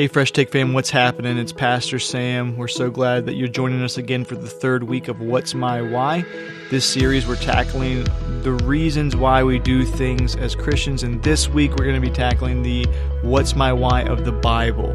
[0.00, 1.36] Hey, Fresh Take fam, what's happening?
[1.36, 2.56] It's Pastor Sam.
[2.56, 5.82] We're so glad that you're joining us again for the third week of What's My
[5.82, 6.24] Why.
[6.70, 8.04] This series, we're tackling
[8.42, 12.08] the reasons why we do things as Christians, and this week we're going to be
[12.08, 12.86] tackling the
[13.20, 14.94] What's My Why of the Bible.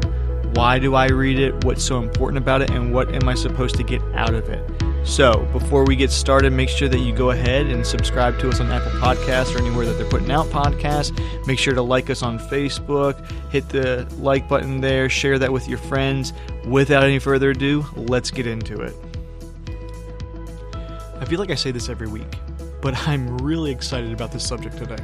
[0.54, 1.64] Why do I read it?
[1.64, 2.70] What's so important about it?
[2.70, 4.82] And what am I supposed to get out of it?
[5.06, 8.58] So, before we get started, make sure that you go ahead and subscribe to us
[8.60, 11.16] on Apple Podcasts or anywhere that they're putting out podcasts.
[11.46, 13.16] Make sure to like us on Facebook,
[13.50, 16.32] hit the like button there, share that with your friends.
[16.66, 18.94] Without any further ado, let's get into it.
[21.20, 22.36] I feel like I say this every week,
[22.82, 25.02] but I'm really excited about this subject today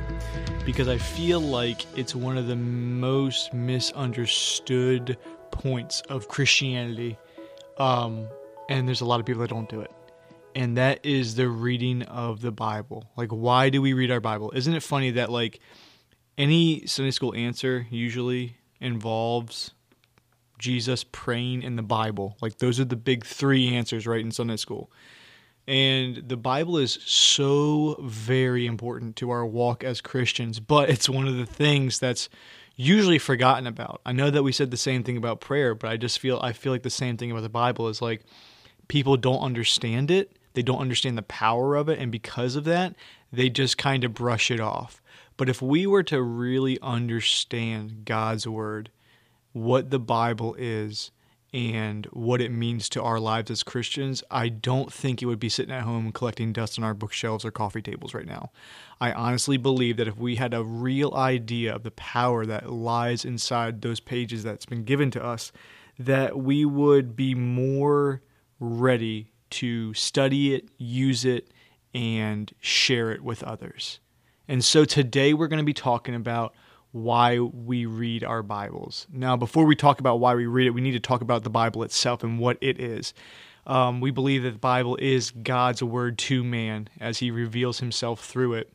[0.67, 5.17] because I feel like it's one of the most misunderstood
[5.53, 7.17] points of Christianity.
[7.79, 8.27] Um,
[8.69, 9.91] and there's a lot of people that don't do it.
[10.55, 13.11] And that is the reading of the Bible.
[13.16, 14.52] Like, why do we read our Bible?
[14.55, 15.61] Isn't it funny that, like,
[16.37, 19.73] any Sunday school answer usually involves
[20.59, 22.36] Jesus praying in the Bible?
[22.41, 24.91] Like, those are the big three answers, right, in Sunday school.
[25.67, 31.28] And the Bible is so very important to our walk as Christians, but it's one
[31.28, 32.28] of the things that's
[32.75, 34.00] usually forgotten about.
[34.05, 36.53] I know that we said the same thing about prayer, but I just feel I
[36.53, 38.25] feel like the same thing about the Bible is like
[38.89, 40.37] people don't understand it.
[40.55, 41.98] They don't understand the power of it.
[41.98, 42.95] And because of that,
[43.33, 45.03] they just kind of brush it off.
[45.36, 48.91] But if we were to really understand God's word,
[49.53, 51.11] what the Bible is,
[51.55, 55.50] and what it means to our lives as Christians, I don't think it would be
[55.50, 58.50] sitting at home collecting dust on our bookshelves or coffee tables right now.
[59.00, 63.25] I honestly believe that if we had a real idea of the power that lies
[63.25, 65.53] inside those pages that's been given to us,
[65.98, 68.22] that we would be more
[68.59, 71.50] ready to study it, use it,
[71.95, 74.00] and share it with others.
[74.48, 76.55] And so today we're going to be talking about
[76.91, 79.06] why we read our Bibles.
[79.11, 81.50] Now, before we talk about why we read it, we need to talk about the
[81.50, 83.14] Bible itself and what it is.
[83.67, 88.25] Um, we believe that the Bible is God's word to man as he reveals himself
[88.25, 88.72] through it.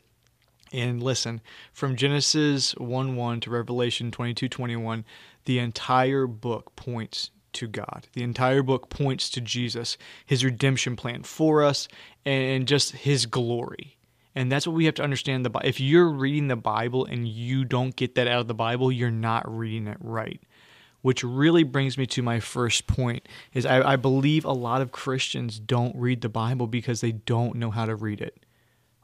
[0.71, 1.41] And listen,
[1.73, 5.05] from Genesis 1 1 to Revelation 22 21,
[5.45, 8.07] the entire book points to God.
[8.13, 11.87] The entire book points to Jesus, his redemption plan for us,
[12.25, 13.97] and just his glory.
[14.35, 15.45] And that's what we have to understand.
[15.45, 18.91] The if you're reading the Bible and you don't get that out of the Bible,
[18.91, 20.39] you're not reading it right.
[21.01, 24.91] Which really brings me to my first point: is I, I believe a lot of
[24.91, 28.45] Christians don't read the Bible because they don't know how to read it.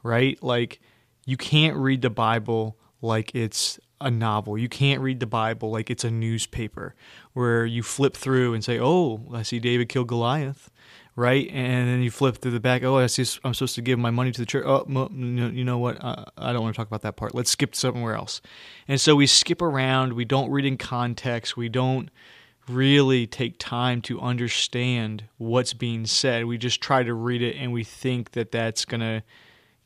[0.04, 0.40] Right?
[0.40, 0.80] Like
[1.26, 4.56] you can't read the Bible like it's a novel.
[4.58, 6.94] You can't read the Bible like it's a newspaper
[7.32, 10.70] where you flip through and say, "Oh, I see David killed Goliath."
[11.16, 12.82] Right, and then you flip through the back.
[12.82, 13.22] Oh, I see.
[13.44, 14.64] I'm supposed to give my money to the church.
[14.66, 16.02] Oh, you know what?
[16.02, 17.36] Uh, I don't want to talk about that part.
[17.36, 18.40] Let's skip somewhere else.
[18.88, 20.14] And so we skip around.
[20.14, 21.56] We don't read in context.
[21.56, 22.10] We don't
[22.68, 26.46] really take time to understand what's being said.
[26.46, 29.22] We just try to read it, and we think that that's gonna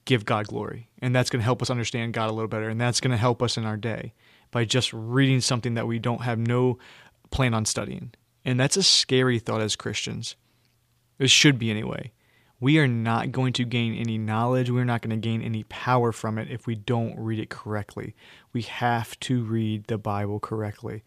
[0.08, 0.88] give God glory.
[1.00, 2.70] And that's going to help us understand God a little better.
[2.70, 4.14] And that's going to help us in our day
[4.50, 6.78] by just reading something that we don't have no
[7.30, 8.12] plan on studying.
[8.42, 10.34] And that's a scary thought as Christians.
[11.18, 12.12] It should be anyway.
[12.58, 14.70] We are not going to gain any knowledge.
[14.70, 18.16] We're not going to gain any power from it if we don't read it correctly.
[18.54, 21.04] We have to read the Bible correctly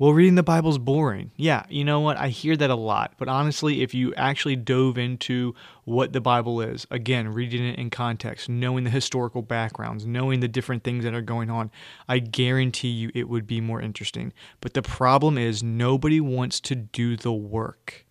[0.00, 1.30] well, reading the Bible's boring.
[1.36, 2.16] Yeah, you know what?
[2.16, 3.12] I hear that a lot.
[3.18, 7.90] But honestly, if you actually dove into what the Bible is, again, reading it in
[7.90, 11.70] context, knowing the historical backgrounds, knowing the different things that are going on,
[12.08, 14.32] I guarantee you it would be more interesting.
[14.62, 18.06] But the problem is, nobody wants to do the work.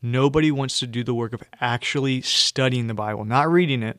[0.00, 3.98] Nobody wants to do the work of actually studying the Bible, not reading it,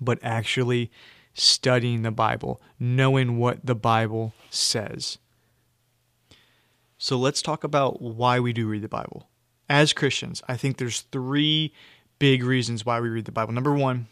[0.00, 0.90] but actually
[1.32, 5.18] studying the Bible, knowing what the Bible says.
[6.98, 9.28] So let's talk about why we do read the Bible.
[9.68, 11.74] As Christians, I think there's three
[12.18, 13.52] big reasons why we read the Bible.
[13.52, 14.06] Number one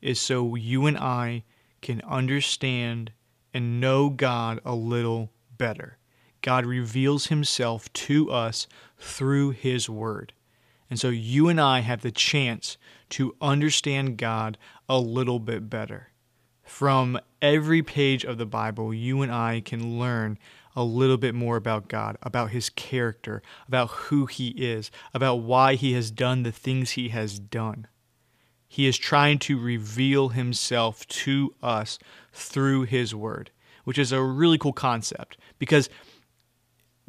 [0.00, 1.44] is so you and I
[1.82, 3.12] can understand
[3.52, 5.98] and know God a little better.
[6.40, 8.66] God reveals himself to us
[8.98, 10.32] through his word.
[10.88, 12.78] And so you and I have the chance
[13.10, 14.56] to understand God
[14.88, 16.08] a little bit better.
[16.62, 20.38] From every page of the Bible, you and I can learn
[20.78, 25.74] a little bit more about God, about his character, about who he is, about why
[25.74, 27.88] he has done the things he has done.
[28.68, 31.98] He is trying to reveal himself to us
[32.32, 33.50] through his word,
[33.82, 35.90] which is a really cool concept because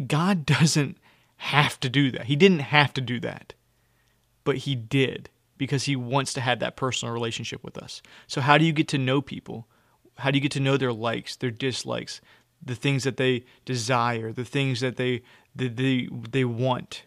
[0.08, 0.98] God doesn't
[1.38, 2.26] have to do that.
[2.26, 3.54] He didn't have to do that,
[4.46, 5.30] but he did
[5.60, 8.02] because he wants to have that personal relationship with us.
[8.26, 9.68] So, how do you get to know people?
[10.18, 12.20] How do you get to know their likes, their dislikes,
[12.64, 15.22] the things that they desire, the things that they
[15.56, 17.04] that they they want.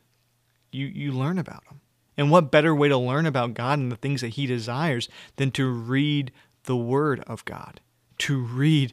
[0.71, 1.81] You you learn about them.
[2.17, 5.51] And what better way to learn about God and the things that he desires than
[5.53, 6.31] to read
[6.65, 7.81] the word of God,
[8.19, 8.93] to read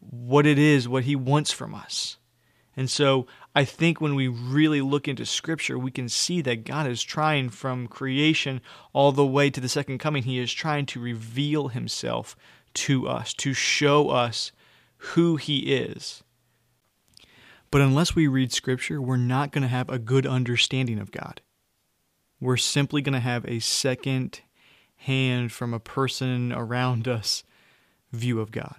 [0.00, 2.18] what it is, what he wants from us.
[2.76, 3.26] And so
[3.56, 7.50] I think when we really look into Scripture, we can see that God is trying
[7.50, 8.60] from creation
[8.92, 10.22] all the way to the second coming.
[10.22, 12.36] He is trying to reveal Himself
[12.74, 14.52] to us, to show us
[14.98, 16.22] who He is.
[17.70, 21.40] But unless we read Scripture, we're not going to have a good understanding of God.
[22.40, 24.40] We're simply going to have a second
[24.96, 27.44] hand from a person around us
[28.12, 28.76] view of God.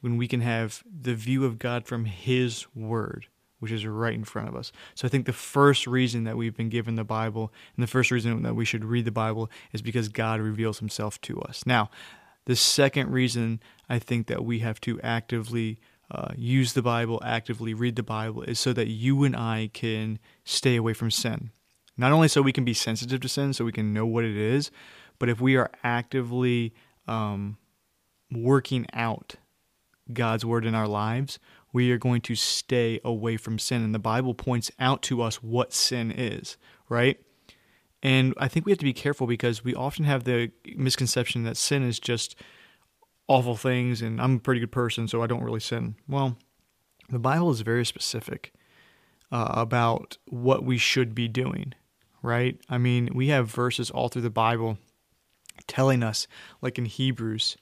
[0.00, 3.26] When we can have the view of God from His Word,
[3.58, 4.70] which is right in front of us.
[4.94, 8.10] So I think the first reason that we've been given the Bible and the first
[8.10, 11.64] reason that we should read the Bible is because God reveals Himself to us.
[11.66, 11.90] Now,
[12.46, 15.78] the second reason I think that we have to actively
[16.10, 20.18] uh, use the Bible, actively read the Bible, is so that you and I can
[20.44, 21.50] stay away from sin.
[21.96, 24.36] Not only so we can be sensitive to sin, so we can know what it
[24.36, 24.70] is,
[25.18, 26.74] but if we are actively
[27.08, 27.56] um,
[28.30, 29.36] working out
[30.12, 31.38] God's word in our lives,
[31.72, 33.82] we are going to stay away from sin.
[33.82, 36.56] And the Bible points out to us what sin is,
[36.88, 37.18] right?
[38.02, 41.56] And I think we have to be careful because we often have the misconception that
[41.56, 42.36] sin is just
[43.28, 45.96] awful things and I'm a pretty good person, so I don't really sin.
[46.08, 46.36] Well,
[47.08, 48.52] the Bible is very specific
[49.32, 51.74] uh, about what we should be doing,
[52.22, 52.58] right?
[52.68, 54.78] I mean, we have verses all through the Bible
[55.66, 56.26] telling us,
[56.60, 57.56] like in Hebrews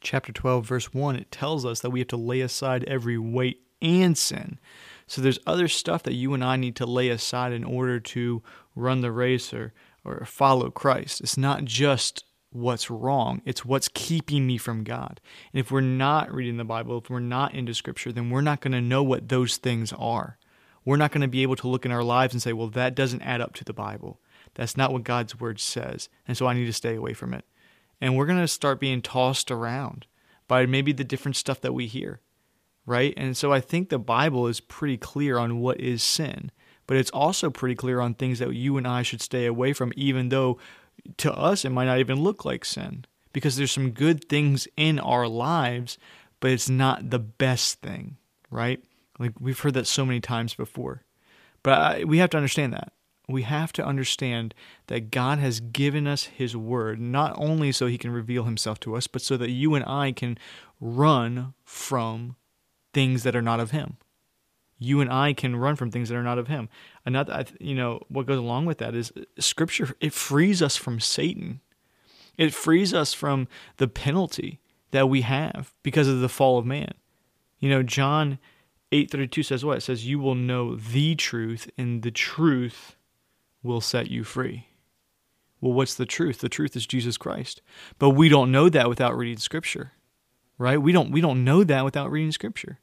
[0.00, 3.62] chapter 12, verse 1, it tells us that we have to lay aside every weight
[3.82, 4.58] and sin.
[5.06, 8.42] So there's other stuff that you and I need to lay aside in order to
[8.74, 9.72] run the race or,
[10.04, 11.20] or follow Christ.
[11.20, 15.20] It's not just what's wrong, it's what's keeping me from God.
[15.52, 18.60] And if we're not reading the Bible, if we're not into Scripture, then we're not
[18.60, 20.38] going to know what those things are.
[20.84, 22.94] We're not going to be able to look in our lives and say, well, that
[22.94, 24.20] doesn't add up to the Bible.
[24.54, 26.08] That's not what God's Word says.
[26.26, 27.44] And so I need to stay away from it.
[28.00, 30.06] And we're going to start being tossed around
[30.48, 32.20] by maybe the different stuff that we hear,
[32.86, 33.12] right?
[33.16, 36.50] And so I think the Bible is pretty clear on what is sin,
[36.86, 39.92] but it's also pretty clear on things that you and I should stay away from,
[39.96, 40.58] even though
[41.18, 44.98] to us it might not even look like sin because there's some good things in
[44.98, 45.98] our lives,
[46.40, 48.16] but it's not the best thing,
[48.50, 48.82] right?
[49.18, 51.02] Like we've heard that so many times before.
[51.62, 52.92] But I, we have to understand that
[53.28, 54.54] we have to understand
[54.86, 58.96] that God has given us His Word, not only so He can reveal Himself to
[58.96, 60.38] us, but so that you and I can
[60.80, 62.36] run from
[62.96, 63.98] things that are not of Him.
[64.78, 66.70] You and I can run from things that are not of Him.
[67.04, 69.94] Another, you know, what goes along with that is uh, Scripture.
[70.00, 71.60] It frees us from Satan.
[72.38, 74.60] It frees us from the penalty
[74.92, 76.94] that we have because of the fall of man.
[77.58, 78.38] You know, John
[78.92, 79.76] 8:32 says what?
[79.76, 82.96] It says you will know the truth and the truth
[83.62, 84.68] will set you free.
[85.60, 86.38] Well, what's the truth?
[86.38, 87.60] The truth is Jesus Christ.
[87.98, 89.92] But we don't know that without reading scripture.
[90.56, 90.80] Right?
[90.80, 92.78] We don't we don't know that without reading scripture.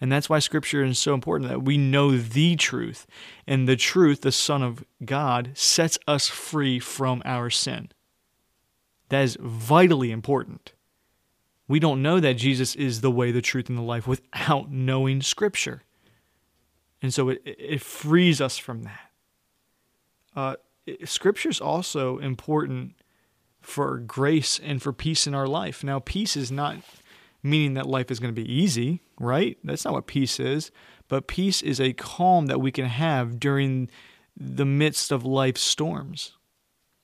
[0.00, 3.06] And that's why scripture is so important that we know the truth.
[3.46, 7.90] And the truth, the Son of God, sets us free from our sin.
[9.08, 10.72] That is vitally important.
[11.68, 15.22] We don't know that Jesus is the way, the truth, and the life without knowing
[15.22, 15.82] scripture.
[17.02, 19.10] And so it, it frees us from that.
[20.34, 20.56] Uh,
[21.04, 22.94] Scripture is also important
[23.60, 25.82] for grace and for peace in our life.
[25.82, 26.76] Now, peace is not
[27.42, 29.58] meaning that life is going to be easy, right?
[29.64, 30.70] That's not what peace is.
[31.08, 33.90] But peace is a calm that we can have during
[34.36, 36.32] the midst of life's storms.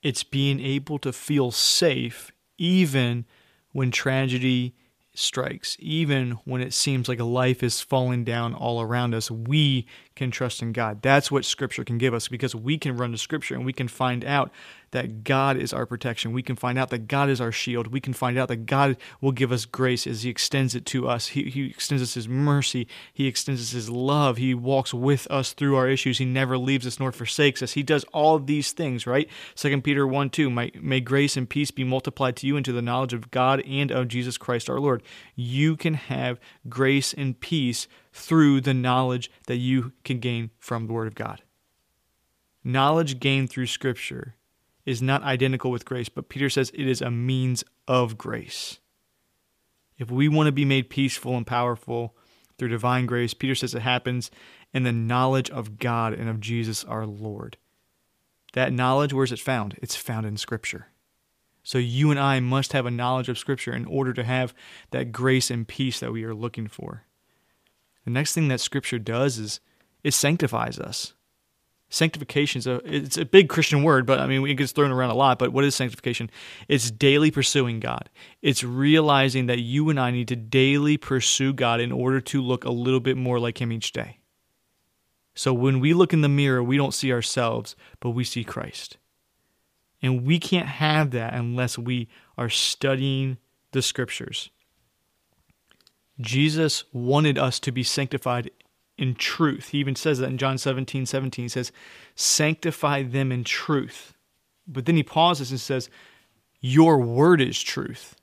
[0.02, 3.24] It's being able to feel safe even
[3.72, 4.74] when tragedy
[5.14, 10.30] strikes, even when it seems like life is falling down all around us, we can
[10.30, 11.02] trust in God.
[11.02, 13.88] That's what Scripture can give us because we can run to Scripture and we can
[13.88, 14.50] find out
[14.92, 16.32] that God is our protection.
[16.32, 17.88] We can find out that God is our shield.
[17.88, 21.08] We can find out that God will give us grace as He extends it to
[21.08, 21.28] us.
[21.28, 22.86] He, he extends us His mercy.
[23.12, 24.36] He extends us His love.
[24.36, 26.18] He walks with us through our issues.
[26.18, 27.72] He never leaves us nor forsakes us.
[27.72, 29.28] He does all these things, right?
[29.56, 32.82] 2 Peter 1 2, may, may grace and peace be multiplied to you into the
[32.82, 35.02] knowledge of God and of Jesus Christ our Lord.
[35.34, 36.38] You can have
[36.68, 41.42] grace and peace through the knowledge that you can gain from the Word of God.
[42.62, 44.36] Knowledge gained through Scripture
[44.84, 48.78] is not identical with grace, but Peter says it is a means of grace.
[49.98, 52.16] If we want to be made peaceful and powerful
[52.58, 54.30] through divine grace, Peter says it happens
[54.72, 57.56] in the knowledge of God and of Jesus our Lord.
[58.54, 59.78] That knowledge, where is it found?
[59.80, 60.88] It's found in Scripture.
[61.62, 64.54] So you and I must have a knowledge of Scripture in order to have
[64.90, 67.04] that grace and peace that we are looking for.
[68.04, 69.60] The next thing that Scripture does is
[70.02, 71.14] it sanctifies us.
[71.88, 75.10] Sanctification is a it's a big Christian word, but I mean it gets thrown around
[75.10, 75.38] a lot.
[75.38, 76.30] But what is sanctification?
[76.66, 78.08] It's daily pursuing God.
[78.40, 82.64] It's realizing that you and I need to daily pursue God in order to look
[82.64, 84.20] a little bit more like Him each day.
[85.34, 88.96] So when we look in the mirror, we don't see ourselves, but we see Christ.
[90.00, 93.38] And we can't have that unless we are studying
[93.72, 94.50] the scriptures.
[96.22, 98.50] Jesus wanted us to be sanctified
[98.96, 99.68] in truth.
[99.70, 101.44] He even says that in John 17 17.
[101.44, 101.72] He says,
[102.14, 104.14] Sanctify them in truth.
[104.66, 105.90] But then he pauses and says,
[106.60, 108.16] Your word is truth.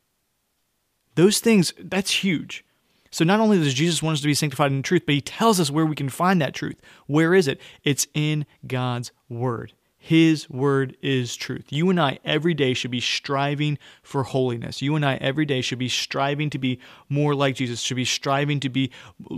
[1.16, 2.64] Those things, that's huge.
[3.12, 5.60] So not only does Jesus want us to be sanctified in truth, but he tells
[5.60, 6.80] us where we can find that truth.
[7.08, 7.60] Where is it?
[7.84, 9.74] It's in God's word.
[10.02, 11.66] His word is truth.
[11.74, 14.82] You and I every day should be striving for holiness.
[14.82, 16.80] You and I every day should be striving to be
[17.10, 18.92] more like Jesus, should be striving to be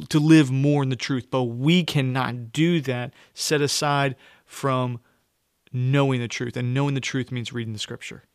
[0.10, 1.32] to live more in the truth.
[1.32, 4.16] But we cannot do that set aside
[4.46, 5.00] from
[5.74, 6.56] knowing the truth.
[6.56, 8.26] And knowing the truth means reading the scripture.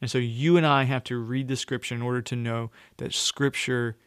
[0.00, 3.12] And so you and I have to read the scripture in order to know that
[3.12, 3.98] scripture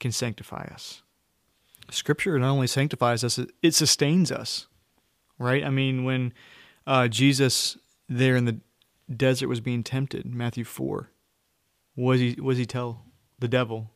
[0.00, 1.02] can sanctify us.
[1.90, 4.66] Scripture not only sanctifies us, it sustains us
[5.38, 5.64] right?
[5.64, 6.32] I mean, when
[6.86, 7.78] uh, Jesus
[8.08, 8.60] there in the
[9.14, 11.10] desert was being tempted, Matthew four,
[11.96, 13.04] was he was he tell
[13.38, 13.90] the devil?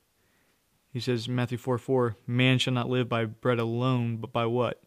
[0.93, 4.83] He says Matthew four four, man shall not live by bread alone, but by what?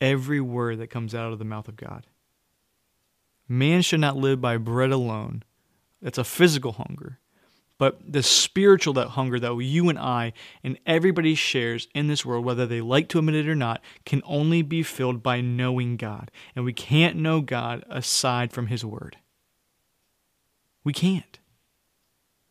[0.00, 2.06] Every word that comes out of the mouth of God.
[3.48, 5.44] Man should not live by bread alone.
[6.02, 7.20] That's a physical hunger.
[7.78, 10.32] But the spiritual that hunger that you and I
[10.64, 14.22] and everybody shares in this world, whether they like to admit it or not, can
[14.24, 16.30] only be filled by knowing God.
[16.54, 19.18] And we can't know God aside from His Word.
[20.84, 21.38] We can't.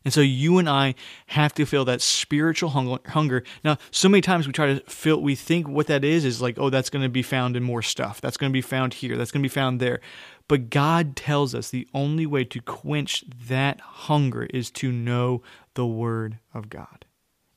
[0.03, 0.94] And so you and I
[1.27, 3.44] have to feel that spiritual hunger.
[3.63, 6.60] Now, so many times we try to feel, we think what that is is like,
[6.60, 8.22] oh, that's going to be found in more stuff.
[8.22, 9.17] That's going to be found here.
[9.17, 10.01] That's going to be found there.
[10.47, 15.41] But God tells us the only way to quench that hunger is to know
[15.73, 17.05] the Word of God.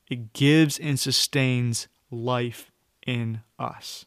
[0.09, 2.71] It gives and sustains life
[3.05, 4.05] in us.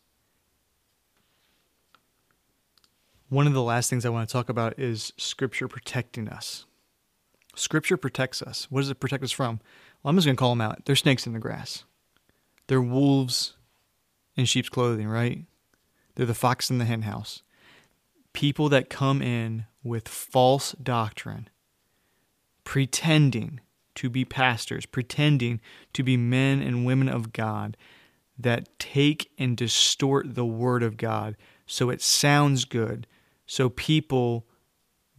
[3.28, 6.66] One of the last things I want to talk about is Scripture protecting us.
[7.54, 8.66] Scripture protects us.
[8.68, 9.60] What does it protect us from?
[10.02, 10.84] Well, I'm just going to call them out.
[10.84, 11.84] They're snakes in the grass.
[12.66, 13.54] They're wolves
[14.36, 15.44] in sheep's clothing, right?
[16.14, 17.42] They're the fox in the henhouse
[18.32, 21.48] people that come in with false doctrine,
[22.64, 23.60] pretending
[23.94, 25.60] to be pastors, pretending
[25.92, 27.76] to be men and women of God,
[28.38, 31.36] that take and distort the word of God
[31.66, 33.06] so it sounds good,
[33.46, 34.46] so people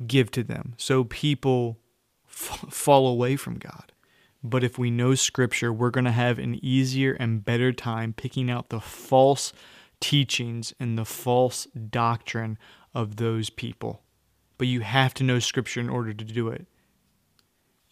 [0.05, 1.79] give to them, so people
[2.27, 3.91] f- fall away from God.
[4.43, 8.51] But if we know Scripture, we're going to have an easier and better time picking
[8.51, 9.53] out the false
[9.99, 12.57] teachings and the false doctrine
[12.93, 14.01] of those people.
[14.57, 16.67] But you have to know Scripture in order to do it.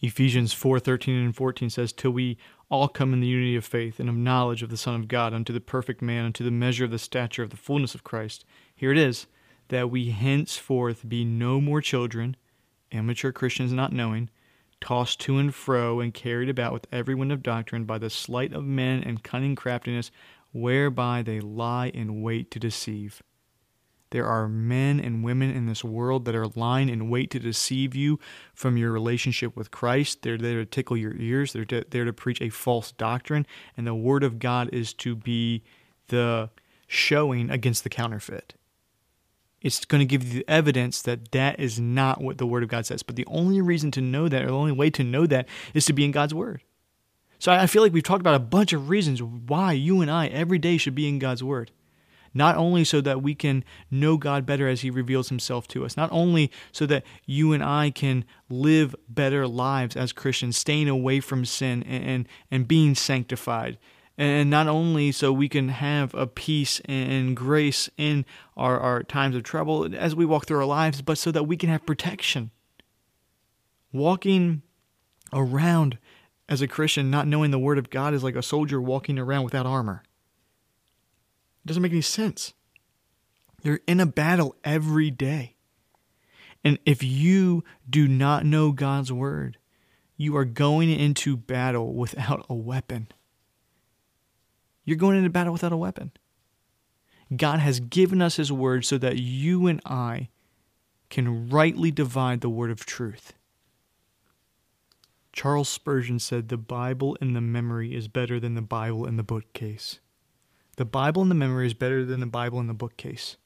[0.00, 2.36] Ephesians 4:13 and 14 says till we
[2.68, 5.32] all come in the unity of faith and of knowledge of the Son of God
[5.32, 8.44] unto the perfect man unto the measure of the stature of the fullness of Christ.
[8.74, 9.26] Here it is
[9.68, 12.36] that we henceforth be no more children,
[12.90, 14.28] immature Christians not knowing,
[14.80, 18.52] tossed to and fro and carried about with every wind of doctrine by the sleight
[18.52, 20.10] of men and cunning craftiness
[20.52, 23.22] whereby they lie in wait to deceive.
[24.12, 27.94] There are men and women in this world that are lying in wait to deceive
[27.94, 28.20] you
[28.54, 30.20] from your relationship with Christ.
[30.20, 31.54] They're there to tickle your ears.
[31.54, 33.46] They're there to preach a false doctrine.
[33.74, 35.62] And the Word of God is to be
[36.08, 36.50] the
[36.86, 38.52] showing against the counterfeit.
[39.62, 42.68] It's going to give you the evidence that that is not what the Word of
[42.68, 43.02] God says.
[43.02, 45.86] But the only reason to know that, or the only way to know that, is
[45.86, 46.60] to be in God's Word.
[47.38, 50.26] So I feel like we've talked about a bunch of reasons why you and I
[50.26, 51.70] every day should be in God's Word
[52.34, 55.96] not only so that we can know God better as He reveals Himself to us,
[55.96, 61.20] not only so that you and I can live better lives as Christians, staying away
[61.20, 63.78] from sin and, and, and being sanctified,
[64.18, 68.24] and not only so we can have a peace and grace in
[68.56, 71.56] our, our times of trouble as we walk through our lives, but so that we
[71.56, 72.50] can have protection.
[73.92, 74.62] Walking
[75.32, 75.98] around
[76.48, 79.44] as a Christian, not knowing the Word of God, is like a soldier walking around
[79.44, 80.02] without armor.
[81.64, 82.54] It doesn't make any sense.
[83.62, 85.56] You're in a battle every day.
[86.64, 89.58] And if you do not know God's word,
[90.16, 93.08] you are going into battle without a weapon.
[94.84, 96.12] You're going into battle without a weapon.
[97.34, 100.28] God has given us His word so that you and I
[101.08, 103.34] can rightly divide the word of truth.
[105.32, 109.22] Charles Spurgeon said, The Bible in the memory is better than the Bible in the
[109.22, 109.98] bookcase.
[110.82, 113.36] The Bible in the memory is better than the Bible in the bookcase.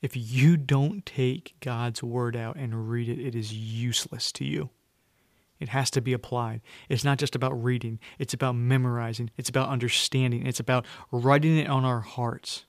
[0.00, 4.70] If you don't take God's word out and read it, it is useless to you.
[5.60, 6.62] It has to be applied.
[6.88, 11.68] It's not just about reading, it's about memorizing, it's about understanding, it's about writing it
[11.68, 12.64] on our hearts.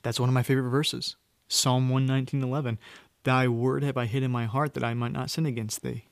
[0.00, 1.16] That's one of my favorite verses.
[1.48, 2.78] Psalm 119:11.
[3.24, 6.06] Thy word have I hid in my heart that I might not sin against thee.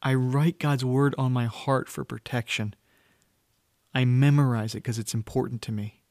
[0.00, 2.76] I write God's word on my heart for protection.
[3.94, 6.02] I memorize it because it's important to me.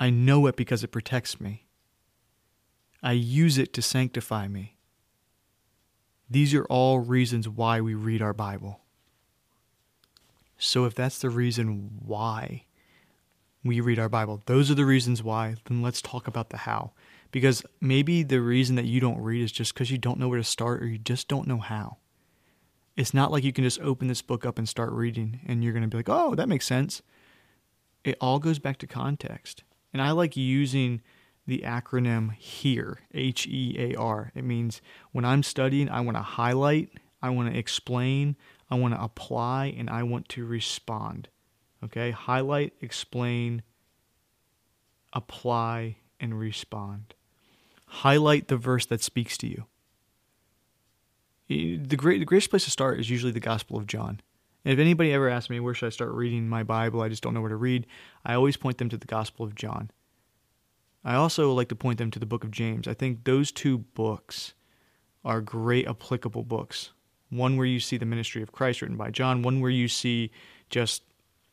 [0.00, 1.66] I know it because it protects me.
[3.02, 4.76] I use it to sanctify me.
[6.30, 8.80] These are all reasons why we read our Bible.
[10.58, 12.64] So, if that's the reason why
[13.64, 16.92] we read our Bible, those are the reasons why, then let's talk about the how.
[17.30, 20.38] Because maybe the reason that you don't read is just because you don't know where
[20.38, 21.98] to start or you just don't know how.
[22.98, 25.72] It's not like you can just open this book up and start reading and you're
[25.72, 27.00] going to be like, oh, that makes sense.
[28.02, 29.62] It all goes back to context.
[29.92, 31.00] And I like using
[31.46, 34.32] the acronym HEAR, H E A R.
[34.34, 36.90] It means when I'm studying, I want to highlight,
[37.22, 38.34] I want to explain,
[38.68, 41.28] I want to apply, and I want to respond.
[41.84, 42.10] Okay?
[42.10, 43.62] Highlight, explain,
[45.12, 47.14] apply, and respond.
[47.86, 49.66] Highlight the verse that speaks to you.
[51.48, 54.20] The, great, the greatest place to start is usually the Gospel of John.
[54.64, 57.22] And if anybody ever asks me where should I start reading my Bible, I just
[57.22, 57.86] don't know where to read,
[58.24, 59.90] I always point them to the Gospel of John.
[61.04, 62.86] I also like to point them to the book of James.
[62.86, 64.52] I think those two books
[65.24, 66.90] are great applicable books.
[67.30, 70.30] One where you see the ministry of Christ written by John, one where you see
[70.70, 71.02] just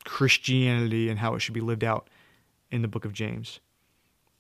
[0.04, 2.10] Christianity and how it should be lived out
[2.72, 3.60] in the book of James.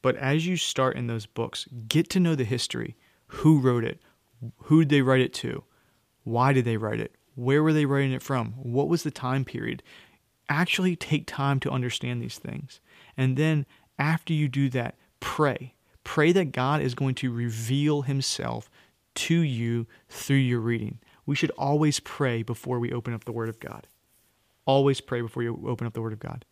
[0.01, 2.95] But as you start in those books, get to know the history.
[3.27, 4.01] Who wrote it?
[4.63, 5.63] Who did they write it to?
[6.23, 7.15] Why did they write it?
[7.35, 8.53] Where were they writing it from?
[8.53, 9.83] What was the time period?
[10.49, 12.79] Actually take time to understand these things.
[13.17, 13.65] And then
[13.99, 15.73] after you do that, pray.
[16.03, 18.69] Pray that God is going to reveal himself
[19.15, 20.99] to you through your reading.
[21.25, 23.87] We should always pray before we open up the Word of God.
[24.65, 26.45] Always pray before you open up the Word of God.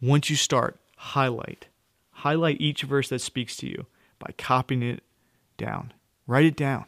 [0.00, 1.68] Once you start, highlight.
[2.10, 3.86] Highlight each verse that speaks to you
[4.18, 5.02] by copying it
[5.56, 5.92] down.
[6.26, 6.86] Write it down.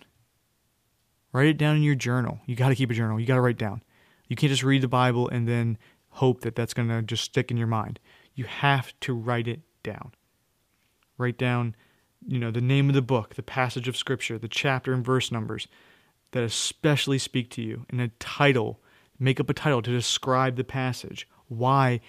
[1.32, 2.40] Write it down in your journal.
[2.46, 3.20] You got to keep a journal.
[3.20, 3.82] You got to write down.
[4.28, 5.78] You can't just read the Bible and then
[6.10, 8.00] hope that that's going to just stick in your mind.
[8.34, 10.12] You have to write it down.
[11.18, 11.76] Write down,
[12.26, 15.30] you know, the name of the book, the passage of scripture, the chapter and verse
[15.30, 15.68] numbers
[16.32, 18.80] that especially speak to you, and a title.
[19.18, 22.00] Make up a title to describe the passage, why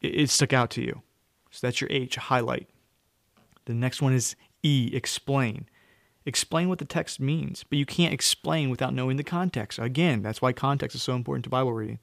[0.00, 1.02] it stuck out to you.
[1.50, 2.68] So that's your H, highlight.
[3.64, 5.66] The next one is E, explain.
[6.26, 9.78] Explain what the text means, but you can't explain without knowing the context.
[9.78, 11.98] Again, that's why context is so important to Bible reading.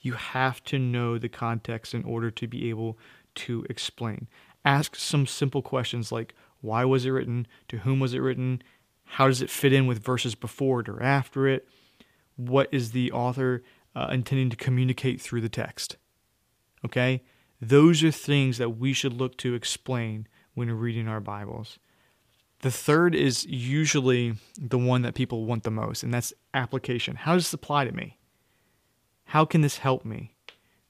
[0.00, 2.98] You have to know the context in order to be able
[3.36, 4.28] to explain.
[4.64, 7.46] Ask some simple questions like why was it written?
[7.68, 8.62] To whom was it written?
[9.04, 11.68] How does it fit in with verses before it or after it?
[12.36, 13.62] What is the author
[13.94, 15.96] uh, intending to communicate through the text?
[16.84, 17.22] Okay?
[17.60, 21.78] Those are things that we should look to explain when reading our Bibles.
[22.64, 27.14] The third is usually the one that people want the most, and that's application.
[27.14, 28.16] How does this apply to me?
[29.26, 30.34] How can this help me?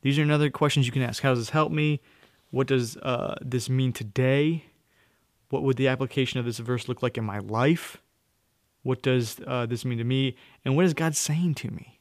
[0.01, 1.21] These are another questions you can ask.
[1.21, 2.01] How does this help me?
[2.53, 4.67] What does uh, this mean today?
[5.49, 7.97] What would the application of this verse look like in my life?
[8.85, 10.37] What does uh, this mean to me?
[10.65, 11.99] And what is God saying to me?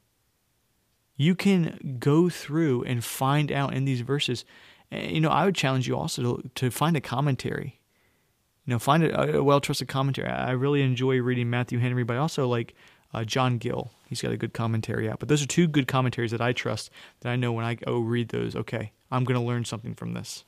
[1.15, 4.45] You can go through and find out in these verses.
[4.91, 7.79] You know, I would challenge you also to, to find a commentary.
[8.65, 10.29] You know, find a, a well trusted commentary.
[10.29, 12.73] I really enjoy reading Matthew Henry, but I also like
[13.13, 13.91] uh, John Gill.
[14.07, 15.19] He's got a good commentary out.
[15.19, 16.89] But those are two good commentaries that I trust
[17.21, 20.13] that I know when I go read those, okay, I'm going to learn something from
[20.13, 20.45] this.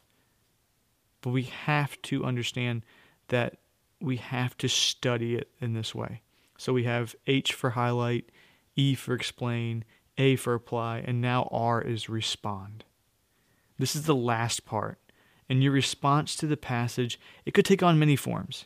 [1.22, 2.84] But we have to understand
[3.30, 3.58] that
[4.00, 6.22] we have to study it in this way.
[6.58, 8.30] So we have H for highlight,
[8.76, 9.84] E for explain,
[10.18, 12.84] A for apply, and now R is respond.
[13.78, 15.00] This is the last part.
[15.48, 18.66] And your response to the passage, it could take on many forms.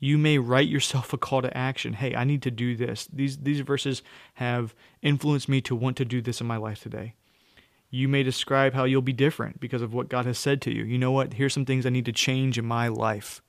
[0.00, 1.92] You may write yourself a call to action.
[1.92, 3.06] Hey, I need to do this.
[3.12, 4.02] These these verses
[4.34, 7.14] have influenced me to want to do this in my life today.
[7.90, 10.84] You may describe how you'll be different because of what God has said to you.
[10.84, 11.34] You know what?
[11.34, 13.42] Here's some things I need to change in my life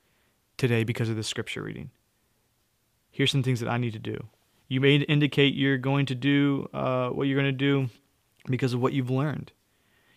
[0.58, 1.92] today because of the scripture reading.
[3.12, 4.28] Here's some things that I need to do.
[4.68, 7.90] You may indicate you're going to do uh, what you're going to do
[8.48, 9.52] because of what you've learned.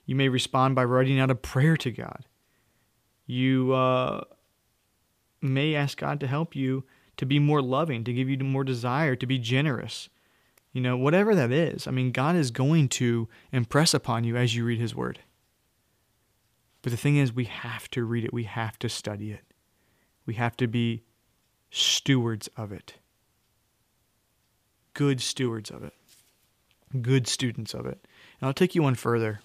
[0.07, 2.24] You may respond by writing out a prayer to God.
[3.27, 4.25] You uh,
[5.41, 6.85] may ask God to help you
[7.17, 10.09] to be more loving, to give you more desire, to be generous,
[10.75, 11.87] You know, whatever that is.
[11.87, 15.21] I mean, God is going to impress upon you as you read His Word.
[16.83, 19.45] But the thing is, we have to read it, we have to study it,
[20.27, 21.05] we have to be
[21.71, 22.97] stewards of it,
[24.93, 25.95] good stewards of it,
[27.01, 28.07] good students of it.
[28.41, 29.41] And I'll take you one further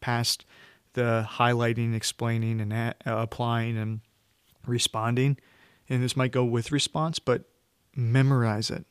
[0.00, 0.44] past
[0.94, 4.00] the highlighting, explaining, and uh, applying and
[4.66, 5.38] responding.
[5.88, 7.44] And this might go with response, but
[7.96, 8.86] memorize it.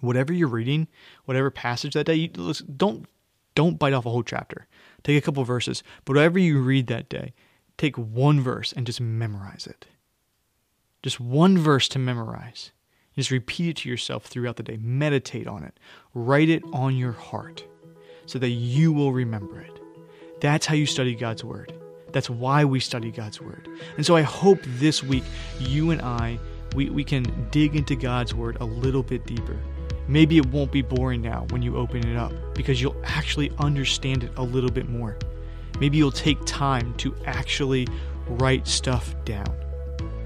[0.00, 0.88] Whatever you're reading,
[1.24, 3.06] whatever passage that day, you, don't
[3.54, 4.66] don't bite off a whole chapter.
[5.04, 7.32] Take a couple verses, but whatever you read that day,
[7.78, 9.86] take one verse and just memorize it.
[11.02, 12.72] Just one verse to memorize.
[13.14, 14.76] Just repeat it to yourself throughout the day.
[14.76, 15.78] Meditate on it.
[16.14, 17.64] Write it on your heart
[18.26, 19.83] so that you will remember it.
[20.44, 21.72] That's how you study God's Word.
[22.12, 23.66] That's why we study God's Word.
[23.96, 25.24] And so I hope this week
[25.58, 26.38] you and I,
[26.74, 29.56] we, we can dig into God's Word a little bit deeper.
[30.06, 34.22] Maybe it won't be boring now when you open it up because you'll actually understand
[34.22, 35.16] it a little bit more.
[35.80, 37.88] Maybe you'll take time to actually
[38.28, 39.48] write stuff down.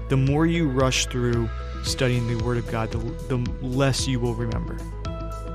[0.09, 1.49] The more you rush through
[1.85, 2.97] studying the Word of God, the,
[3.33, 4.77] the less you will remember.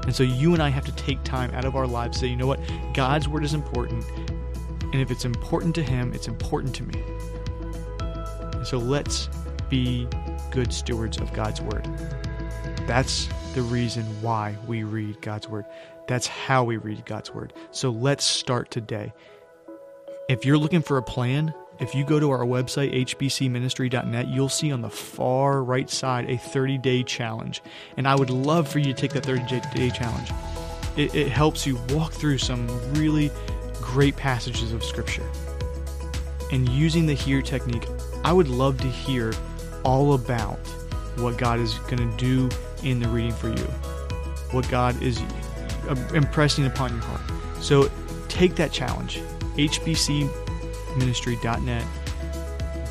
[0.04, 2.26] And so you and I have to take time out of our lives to say,
[2.28, 2.60] you know what?
[2.92, 4.04] God's word is important.
[4.94, 7.02] And if it's important to Him, it's important to me.
[8.52, 9.28] And so let's
[9.68, 10.06] be
[10.52, 11.84] good stewards of God's word.
[12.86, 15.64] That's the reason why we read God's word.
[16.06, 17.52] That's how we read God's word.
[17.72, 19.12] So let's start today.
[20.28, 24.70] If you're looking for a plan, if you go to our website, hbcministry.net, you'll see
[24.70, 27.64] on the far right side a 30 day challenge.
[27.96, 30.30] And I would love for you to take that 30 day challenge.
[30.96, 33.32] It, it helps you walk through some really
[33.84, 35.30] great passages of Scripture.
[36.50, 37.86] And using the hear technique,
[38.24, 39.32] I would love to hear
[39.84, 40.58] all about
[41.16, 42.48] what God is going to do
[42.82, 43.66] in the reading for you,
[44.50, 45.22] what God is
[45.88, 47.22] uh, impressing upon your heart.
[47.60, 47.90] So
[48.28, 49.20] take that challenge,
[49.56, 51.84] hbcministry.net.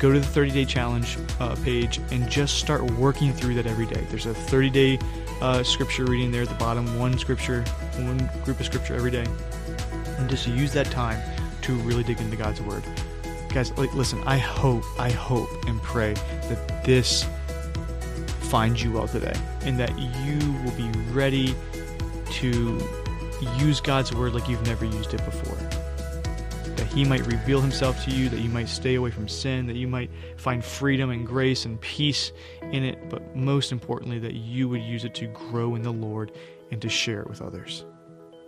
[0.00, 3.86] Go to the 30 day challenge uh, page and just start working through that every
[3.86, 4.06] day.
[4.10, 4.98] There's a 30 day
[5.40, 7.62] uh, scripture reading there at the bottom, one scripture,
[7.96, 9.26] one group of scripture every day.
[10.24, 11.20] And just use that time
[11.60, 12.82] to really dig into God's Word.
[13.50, 17.26] Guys, like, listen, I hope, I hope and pray that this
[18.48, 19.34] finds you well today
[19.64, 21.54] and that you will be ready
[22.30, 22.80] to
[23.58, 25.58] use God's Word like you've never used it before
[26.76, 29.76] that He might reveal Himself to you, that you might stay away from sin, that
[29.76, 32.32] you might find freedom and grace and peace
[32.72, 36.32] in it, but most importantly, that you would use it to grow in the Lord
[36.70, 37.84] and to share it with others.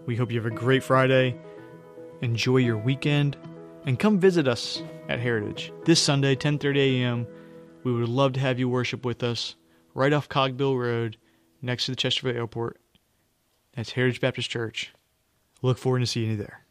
[0.06, 1.36] We hope you have a great Friday.
[2.22, 3.36] Enjoy your weekend
[3.84, 7.26] and come visit us at Heritage this Sunday, 10:30 a.m.
[7.84, 9.54] We would love to have you worship with us
[9.94, 11.16] right off Cogbill Road,
[11.62, 12.80] next to the Chesterfield Airport.
[13.74, 14.92] That's Heritage Baptist Church.
[15.62, 16.65] Look forward to seeing you there.